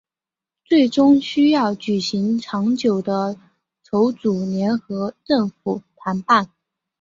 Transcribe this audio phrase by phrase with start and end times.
[0.65, 3.37] 最终需要举行长久的
[3.83, 6.49] 筹组联合政府谈判。